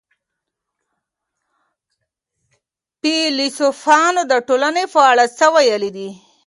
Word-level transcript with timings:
فيلسوفانو 3.01 4.21
د 4.31 4.33
ټولني 4.47 4.85
په 4.93 4.99
اړه 5.11 5.25
څه 5.37 5.45
ويلي 5.55 5.89
دي؟ 5.97 6.09